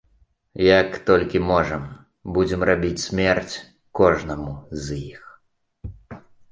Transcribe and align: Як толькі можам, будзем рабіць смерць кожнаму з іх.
Як 0.79 0.89
толькі 1.09 1.41
можам, 1.51 1.83
будзем 2.39 2.65
рабіць 2.73 3.05
смерць 3.07 3.55
кожнаму 4.01 4.53
з 4.89 5.01
іх. 5.09 5.21